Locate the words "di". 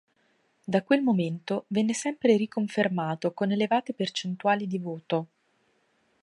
4.65-4.79